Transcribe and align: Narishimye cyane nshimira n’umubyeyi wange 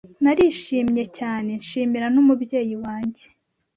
Narishimye 0.23 1.03
cyane 1.17 1.51
nshimira 1.61 2.07
n’umubyeyi 2.13 2.75
wange 2.83 3.25